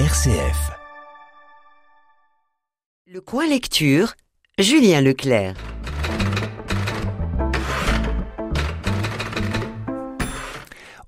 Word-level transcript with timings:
RCF. 0.00 0.72
Le 3.06 3.20
coin 3.20 3.46
lecture, 3.46 4.14
Julien 4.58 5.00
Leclerc. 5.00 5.54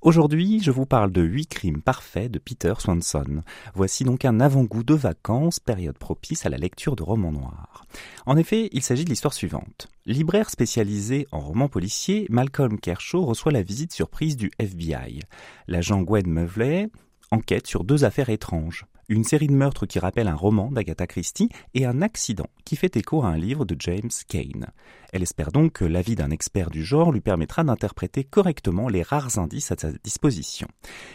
Aujourd'hui, 0.02 0.60
je 0.62 0.70
vous 0.70 0.86
parle 0.86 1.10
de 1.10 1.20
8 1.20 1.46
crimes 1.48 1.82
parfaits 1.82 2.30
de 2.30 2.38
Peter 2.38 2.74
Swanson. 2.78 3.42
Voici 3.74 4.04
donc 4.04 4.24
un 4.24 4.38
avant-goût 4.38 4.84
de 4.84 4.94
vacances, 4.94 5.58
période 5.58 5.98
propice 5.98 6.46
à 6.46 6.48
la 6.48 6.56
lecture 6.56 6.94
de 6.94 7.02
romans 7.02 7.32
noirs. 7.32 7.86
En 8.24 8.36
effet, 8.36 8.68
il 8.70 8.82
s'agit 8.82 9.04
de 9.04 9.10
l'histoire 9.10 9.34
suivante. 9.34 9.88
Libraire 10.04 10.48
spécialisé 10.48 11.26
en 11.32 11.40
romans 11.40 11.68
policiers, 11.68 12.28
Malcolm 12.30 12.78
Kershaw 12.78 13.24
reçoit 13.24 13.50
la 13.50 13.62
visite 13.62 13.92
surprise 13.92 14.36
du 14.36 14.52
FBI. 14.60 15.22
L'agent 15.66 16.02
Gwen 16.02 16.28
Mevley 16.28 16.88
enquête 17.30 17.66
sur 17.66 17.84
deux 17.84 18.04
affaires 18.04 18.30
étranges 18.30 18.86
une 19.08 19.24
série 19.24 19.46
de 19.46 19.52
meurtres 19.52 19.86
qui 19.86 19.98
rappelle 19.98 20.28
un 20.28 20.34
roman 20.34 20.70
d'Agatha 20.70 21.06
Christie 21.06 21.48
et 21.74 21.86
un 21.86 22.02
accident 22.02 22.48
qui 22.64 22.76
fait 22.76 22.96
écho 22.96 23.22
à 23.22 23.28
un 23.28 23.36
livre 23.36 23.64
de 23.64 23.76
James 23.78 24.10
Kane. 24.28 24.66
Elle 25.12 25.22
espère 25.22 25.52
donc 25.52 25.74
que 25.74 25.84
l'avis 25.84 26.16
d'un 26.16 26.30
expert 26.30 26.70
du 26.70 26.84
genre 26.84 27.12
lui 27.12 27.20
permettra 27.20 27.62
d'interpréter 27.62 28.24
correctement 28.24 28.88
les 28.88 29.02
rares 29.02 29.38
indices 29.38 29.70
à 29.70 29.76
sa 29.78 29.92
disposition. 29.92 30.66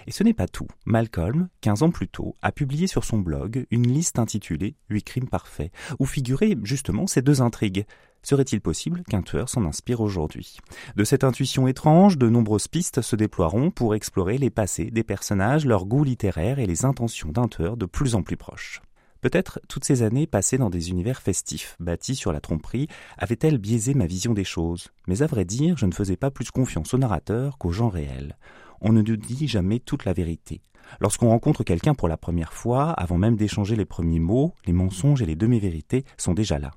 Et 0.08 0.12
ce 0.12 0.24
n'est 0.24 0.34
pas 0.34 0.48
tout. 0.48 0.68
Malcolm, 0.86 1.50
15 1.62 1.84
ans 1.84 1.92
plus 1.92 2.08
tôt, 2.08 2.36
a 2.42 2.52
publié 2.52 2.88
sur 2.88 3.04
son 3.04 3.20
blog 3.20 3.66
une 3.70 3.88
liste 3.88 4.20
intitulée 4.20 4.76
Huit 4.90 5.04
crimes 5.04 5.30
parfaits, 5.30 5.72
où 6.00 6.06
figuraient 6.06 6.56
justement 6.64 7.08
ces 7.08 7.22
deux 7.22 7.42
intrigues. 7.42 7.86
Serait-il 8.24 8.62
possible 8.62 9.04
qu'un 9.10 9.24
tueur 9.24 9.50
s'en 9.50 9.66
inspire 9.66 10.02
aujourd'hui? 10.02 10.58
De 10.96 11.04
cette 11.04 11.24
intuition 11.24 11.68
étrange, 11.68 12.18
de 12.18 12.30
nombreuses 12.30 12.68
pistes 12.68 13.02
se 13.02 13.16
déploieront 13.16 13.72
pour 13.72 13.96
explorer 13.96 14.38
les 14.38 14.52
passés 14.52 14.92
des 14.92 15.04
personnages, 15.04 15.66
leur 15.66 15.86
goût 15.86 16.04
littéraire 16.04 16.60
et 16.60 16.68
les 16.68 16.86
intentions 16.86 17.32
d'un 17.32 17.48
tueur 17.48 17.78
de 17.78 17.86
plus 17.86 18.14
en 18.14 18.22
plus 18.22 18.38
proches. 18.38 18.82
Peut-être 19.22 19.60
toutes 19.68 19.86
ces 19.86 20.02
années 20.02 20.26
passées 20.28 20.58
dans 20.58 20.72
des 20.72 20.90
univers 20.90 21.22
festifs, 21.22 21.76
bâtis 21.80 22.16
sur 22.16 22.32
la 22.32 22.42
tromperie, 22.42 22.88
avaient-elles 23.18 23.60
biaisé 23.60 23.94
ma 23.94 24.08
vision 24.08 24.34
des 24.34 24.44
choses? 24.44 24.90
Mais 25.08 25.22
à 25.22 25.28
vrai 25.28 25.46
dire, 25.46 25.78
je 25.78 25.86
ne 25.86 25.94
faisais 25.94 26.18
pas 26.18 26.32
plus 26.32 26.50
confiance 26.50 26.94
aux 26.94 26.98
narrateurs 26.98 27.60
qu'aux 27.60 27.72
gens 27.72 27.90
réels. 27.90 28.36
On 28.82 28.94
ne 28.94 29.02
nous 29.02 29.18
dit 29.18 29.48
jamais 29.48 29.80
toute 29.80 30.06
la 30.06 30.14
vérité. 30.14 30.62
Lorsqu'on 31.00 31.30
rencontre 31.30 31.64
quelqu'un 31.64 31.94
pour 31.94 32.08
la 32.08 32.18
première 32.18 32.54
fois, 32.54 32.90
avant 32.92 33.20
même 33.20 33.36
d'échanger 33.36 33.76
les 33.76 33.86
premiers 33.86 34.20
mots, 34.20 34.54
les 34.66 34.74
mensonges 34.74 35.22
et 35.22 35.28
les 35.28 35.36
demi-vérités 35.36 36.04
sont 36.18 36.34
déjà 36.34 36.58
là. 36.58 36.72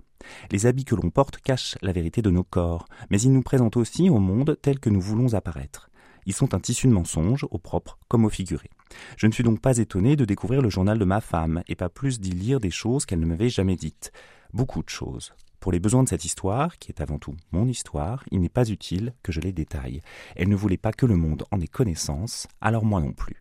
Les 0.50 0.66
habits 0.66 0.84
que 0.84 0.94
l'on 0.94 1.10
porte 1.10 1.38
cachent 1.38 1.76
la 1.82 1.92
vérité 1.92 2.22
de 2.22 2.30
nos 2.30 2.44
corps, 2.44 2.86
mais 3.10 3.20
ils 3.20 3.32
nous 3.32 3.42
présentent 3.42 3.76
aussi 3.76 4.10
au 4.10 4.18
monde 4.18 4.56
tel 4.60 4.78
que 4.78 4.90
nous 4.90 5.00
voulons 5.00 5.34
apparaître. 5.34 5.90
Ils 6.26 6.32
sont 6.32 6.54
un 6.54 6.60
tissu 6.60 6.86
de 6.86 6.92
mensonges, 6.92 7.46
au 7.50 7.58
propre 7.58 7.98
comme 8.08 8.24
au 8.24 8.30
figuré. 8.30 8.70
Je 9.16 9.26
ne 9.26 9.32
suis 9.32 9.44
donc 9.44 9.60
pas 9.60 9.78
étonné 9.78 10.16
de 10.16 10.24
découvrir 10.24 10.62
le 10.62 10.70
journal 10.70 10.98
de 10.98 11.04
ma 11.04 11.20
femme, 11.20 11.62
et 11.68 11.74
pas 11.74 11.88
plus 11.88 12.20
d'y 12.20 12.30
lire 12.30 12.60
des 12.60 12.70
choses 12.70 13.04
qu'elle 13.04 13.20
ne 13.20 13.26
m'avait 13.26 13.50
jamais 13.50 13.76
dites. 13.76 14.12
Beaucoup 14.52 14.82
de 14.82 14.88
choses. 14.88 15.34
Pour 15.60 15.72
les 15.72 15.80
besoins 15.80 16.02
de 16.02 16.08
cette 16.08 16.24
histoire, 16.24 16.78
qui 16.78 16.92
est 16.92 17.00
avant 17.00 17.18
tout 17.18 17.34
mon 17.52 17.66
histoire, 17.66 18.22
il 18.30 18.40
n'est 18.40 18.48
pas 18.48 18.68
utile 18.68 19.14
que 19.22 19.32
je 19.32 19.40
les 19.40 19.52
détaille. 19.52 20.02
Elle 20.36 20.50
ne 20.50 20.56
voulait 20.56 20.76
pas 20.76 20.92
que 20.92 21.06
le 21.06 21.16
monde 21.16 21.44
en 21.50 21.60
ait 21.60 21.66
connaissance, 21.66 22.46
alors 22.60 22.84
moi 22.84 23.00
non 23.00 23.12
plus. 23.12 23.40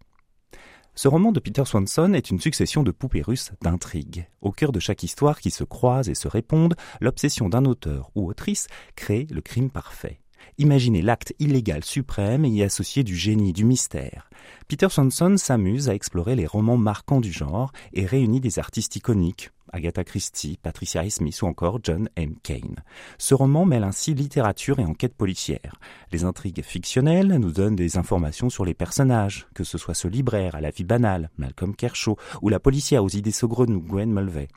Ce 0.96 1.08
roman 1.08 1.32
de 1.32 1.40
Peter 1.40 1.66
Swanson 1.66 2.14
est 2.14 2.30
une 2.30 2.40
succession 2.40 2.84
de 2.84 2.92
poupées 2.92 3.24
russes 3.24 3.52
d'intrigues. 3.64 4.28
Au 4.42 4.52
cœur 4.52 4.72
de 4.72 4.80
chaque 4.80 5.02
histoire 5.02 5.40
qui 5.40 5.50
se 5.50 5.64
croise 5.64 6.08
et 6.08 6.14
se 6.14 6.28
répondent, 6.28 6.76
l'obsession 7.02 7.50
d'un 7.50 7.66
auteur 7.66 8.12
ou 8.14 8.30
autrice 8.30 8.68
crée 8.96 9.26
le 9.32 9.42
crime 9.42 9.72
parfait. 9.72 10.20
Imaginez 10.60 11.02
l'acte 11.02 11.34
illégal 11.40 11.84
suprême 11.84 12.46
et 12.46 12.50
y 12.50 12.62
associer 12.62 13.04
du 13.04 13.16
génie, 13.16 13.54
du 13.54 13.66
mystère. 13.66 14.30
Peter 14.68 14.88
Swanson 14.88 15.36
s'amuse 15.36 15.90
à 15.90 15.96
explorer 15.96 16.36
les 16.36 16.46
romans 16.46 16.78
marquants 16.78 17.22
du 17.22 17.32
genre 17.32 17.72
et 17.94 18.06
réunit 18.06 18.40
des 18.40 18.60
artistes 18.60 18.96
iconiques, 18.96 19.50
Agatha 19.74 20.04
Christie, 20.04 20.58
Patricia 20.62 21.10
Smith 21.10 21.42
ou 21.42 21.48
encore 21.48 21.80
John 21.84 22.08
M. 22.16 22.36
Kane. 22.44 22.84
Ce 23.18 23.34
roman 23.34 23.66
mêle 23.66 23.84
ainsi 23.84 24.14
littérature 24.14 24.80
et 24.80 24.86
enquête 24.86 25.16
policière. 25.16 25.76
Les 26.12 26.24
intrigues 26.24 26.64
fictionnelles 26.64 27.36
nous 27.40 27.52
donnent 27.52 27.76
des 27.76 27.98
informations 27.98 28.50
sur 28.50 28.64
les 28.64 28.76
personnages, 28.76 29.48
que 29.56 29.64
ce 29.64 29.78
soit 29.78 29.96
ce 29.96 30.08
libraire 30.08 30.56
à 30.56 30.62
la 30.62 30.70
vie 30.70 30.84
banale, 30.84 31.30
Malcolm 31.38 31.76
Kershaw, 31.76 32.16
ou 32.42 32.50
la 32.50 32.60
policière 32.60 33.04
aux 33.04 33.10
idées 33.10 33.32
saugrenues, 33.32 33.82
Gwen 33.82 34.14
Mulvey. 34.14 34.48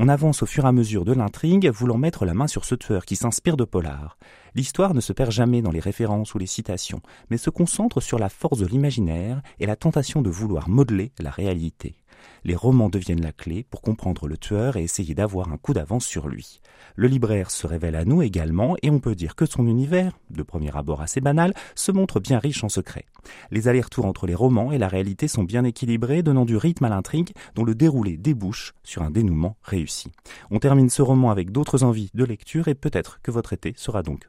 On 0.00 0.08
avance 0.08 0.42
au 0.44 0.46
fur 0.46 0.64
et 0.64 0.68
à 0.68 0.72
mesure 0.72 1.04
de 1.04 1.12
l'intrigue, 1.12 1.68
voulant 1.70 1.98
mettre 1.98 2.24
la 2.24 2.32
main 2.32 2.46
sur 2.46 2.64
ce 2.64 2.76
tueur 2.76 3.04
qui 3.04 3.16
s'inspire 3.16 3.56
de 3.56 3.64
Polar. 3.64 4.16
L'histoire 4.54 4.94
ne 4.94 5.00
se 5.00 5.12
perd 5.12 5.32
jamais 5.32 5.60
dans 5.60 5.72
les 5.72 5.80
références 5.80 6.34
ou 6.34 6.38
les 6.38 6.46
citations, 6.46 7.02
mais 7.30 7.36
se 7.36 7.50
concentre 7.50 8.00
sur 8.00 8.18
la 8.18 8.28
force 8.28 8.60
de 8.60 8.66
l'imaginaire 8.66 9.42
et 9.58 9.66
la 9.66 9.76
tentation 9.76 10.22
de 10.22 10.30
vouloir 10.30 10.68
modeler 10.68 11.10
la 11.18 11.30
réalité. 11.30 11.96
Les 12.44 12.56
romans 12.56 12.88
deviennent 12.88 13.22
la 13.22 13.32
clé 13.32 13.64
pour 13.68 13.82
comprendre 13.82 14.26
le 14.28 14.36
tueur 14.36 14.76
et 14.76 14.82
essayer 14.82 15.14
d'avoir 15.14 15.52
un 15.52 15.56
coup 15.56 15.74
d'avance 15.74 16.04
sur 16.04 16.28
lui. 16.28 16.60
Le 16.96 17.08
libraire 17.08 17.50
se 17.50 17.66
révèle 17.66 17.96
à 17.96 18.04
nous 18.04 18.22
également 18.22 18.76
et 18.82 18.90
on 18.90 19.00
peut 19.00 19.14
dire 19.14 19.34
que 19.34 19.46
son 19.46 19.66
univers, 19.66 20.18
de 20.30 20.42
premier 20.42 20.76
abord 20.76 21.00
assez 21.00 21.20
banal, 21.20 21.54
se 21.74 21.92
montre 21.92 22.20
bien 22.20 22.38
riche 22.38 22.64
en 22.64 22.68
secrets. 22.68 23.06
Les 23.50 23.68
allers-retours 23.68 24.06
entre 24.06 24.26
les 24.26 24.34
romans 24.34 24.72
et 24.72 24.78
la 24.78 24.88
réalité 24.88 25.28
sont 25.28 25.44
bien 25.44 25.64
équilibrés, 25.64 26.22
donnant 26.22 26.44
du 26.44 26.56
rythme 26.56 26.84
à 26.84 26.88
l'intrigue 26.88 27.32
dont 27.54 27.64
le 27.64 27.74
déroulé 27.74 28.16
débouche 28.16 28.74
sur 28.82 29.02
un 29.02 29.10
dénouement 29.10 29.56
réussi. 29.62 30.12
On 30.50 30.58
termine 30.58 30.90
ce 30.90 31.02
roman 31.02 31.30
avec 31.30 31.52
d'autres 31.52 31.84
envies 31.84 32.10
de 32.14 32.24
lecture 32.24 32.68
et 32.68 32.74
peut-être 32.74 33.20
que 33.22 33.30
votre 33.30 33.52
été 33.52 33.74
sera 33.76 34.02
donc 34.02 34.28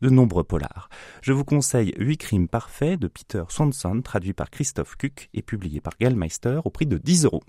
de 0.00 0.08
nombreux 0.08 0.44
polars. 0.44 0.88
Je 1.22 1.32
vous 1.32 1.44
conseille 1.44 1.94
8 1.98 2.16
crimes 2.16 2.48
parfaits 2.48 2.98
de 2.98 3.08
Peter 3.08 3.42
Swanson, 3.48 4.00
traduit 4.02 4.32
par 4.32 4.50
Christophe 4.50 4.96
Kuck 4.96 5.28
et 5.34 5.42
publié 5.42 5.80
par 5.80 5.94
Gallmeister 6.00 6.60
au 6.64 6.70
prix 6.70 6.86
de 6.86 6.98
10 6.98 7.24
euros. 7.24 7.42